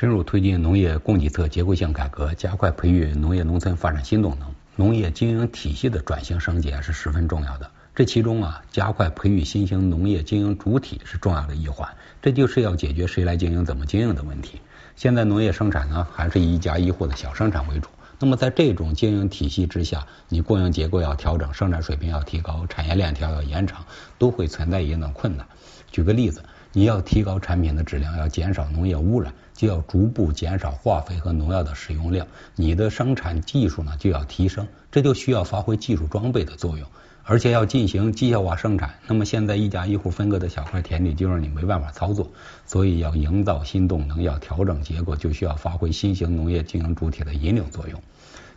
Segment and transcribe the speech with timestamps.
[0.00, 7.70] 深入推进农业供给侧结构性改革，加快培育农业农村发展新动能，农业经营体系的转型升级是十分重要的。
[7.94, 11.86] 这其中啊，加快培育新型农业经营主体是重要的一环。
[12.22, 14.62] 这就是要解决谁来经营、怎么经营的问题。
[14.96, 17.90] 现在农业生产呢，还是以一家一户的小生产为主。
[18.18, 23.84] 那么在这种经营体系之下，你供应结构要调整，生产水平要提高，产业链条要延长，
[24.16, 25.46] 都会存在一定的困难。
[25.92, 26.42] 举个例子。
[26.72, 32.26] 你要提高产品的质量，要减少农业污染，就要逐步减少化肥和农药的使用量。
[32.54, 36.86] 你的生产技术呢就要提升，这就需要发挥技术装备的作用，
[37.24, 38.94] 而且要进行机械化生产。
[39.08, 42.30] 那么现在一家一户分割的小块田地就让你没办法操作，
[42.66, 48.00] 所以要营造新动能，要调整结构，就需要发挥新型农业经营主体的引领作用。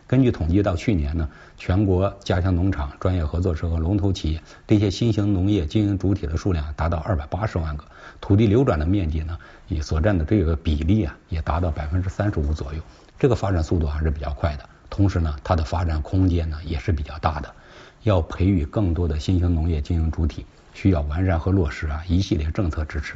[0.06, 7.84] 根据统计，到去年呢，全国家乡农场、专业合作社和龙头企业这些新型农业经营主体的数量达到二百八十万个，
[8.20, 12.80] 土地流转的面积呢，也所占的这个比例啊，也达到百分之三十五左右。
[13.18, 17.54] 这个发展速度还是比较快的，同时呢，它的发展空间呢也是比较大的。
[18.02, 20.44] 要培育更多的新型农业经营主体，
[20.74, 23.14] 需要完善和落实啊一系列政策支持。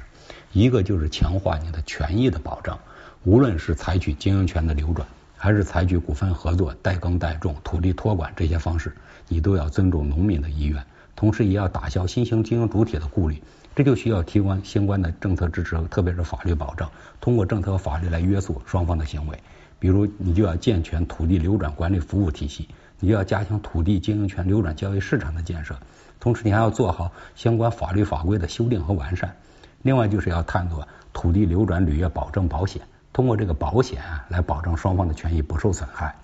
[0.53, 2.79] 一个就是强化你的权益的保障，
[3.25, 5.07] 无论是采取经营权的流转。
[5.39, 8.93] 还是采取股份合作、代耕代种、土地托管这些方式，
[9.29, 13.41] 你都要尊重农民的意愿，同时也要打消新型经营主体的顾虑。
[13.77, 19.39] 这就需要提供相关的政策支持，特别是法律保障，通过政策和法律来约束双方的行为。
[19.79, 22.67] 比如，你就要健全土地流转管理服务体系，
[22.99, 25.79] 你就要加强土地经营权流转交易市场的建设，
[26.19, 29.37] 同时你还要做好相关法律法规的修订和完善。
[29.83, 32.83] 另外，就是要探索土地流转履约保证保险。
[33.19, 36.15] 通过这个保险，来保证双方的权益不受损害。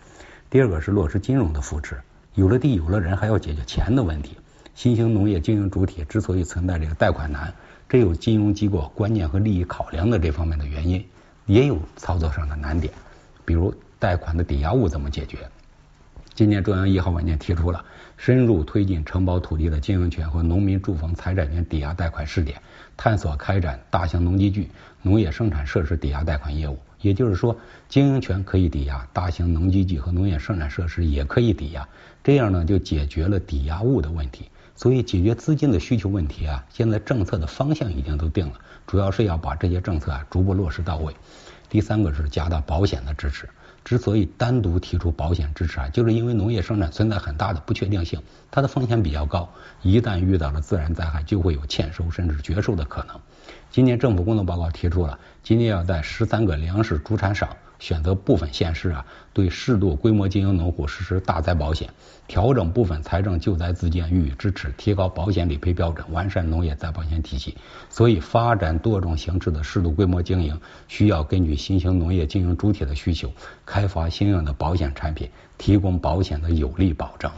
[0.48, 2.00] 第二个是落实金融的扶持，
[2.36, 4.36] 有了地有了人，还要解决钱的问题。
[4.76, 7.52] 新型农业经营主体之所以存在这个贷款难，
[7.88, 11.04] 这有金融机构观念和利益考量的这方面的原因，
[11.46, 12.94] 也有操作上的难点，
[13.44, 15.38] 比如贷款的抵押物怎么解决。
[16.34, 17.84] 今年中央一号文件提出了
[18.16, 22.60] 深入推进承包土地的经营权和农民住房财产权抵押贷款试点，
[22.96, 24.68] 探索开展大型农机具、
[25.00, 26.76] 农业生产设施抵押贷款业务。
[27.00, 27.56] 也就是说，
[27.88, 31.88] 经营权可以抵押，大型农机具和农业生产设施也可以抵押。
[32.24, 34.50] 这样呢，就解决了抵押物的问题。
[34.74, 38.54] 所以，解决资金的需求问题啊，现在政策的方向已经都定了，
[38.88, 41.14] 主要是要把这些政策啊逐步落实到位。
[41.68, 43.48] 第三个是加大保险的支持。
[43.84, 49.50] 之所以单独提出保险支持啊，就是因为农业生产存在很大的不确定性，它的风险比较高，
[49.82, 53.20] 一旦遇到了自然灾害，就会有欠收甚至绝收的可能。
[53.70, 57.46] 今年政府工作报告提出了，今年要在十三个粮食主产省。
[57.78, 61.90] 选择部分县市啊，对适度规模经营农户实施大灾保险，
[62.26, 67.56] 调整部分财政救灾资金予以支持，提高保险理赔标准，完善农业再保险体系。
[67.90, 73.30] 所以，发展多种形式的适度规模经营，需要根据新型农业经营主体的需求，
[73.66, 77.32] 开发新颖的保险产品，提供保险的有力保障。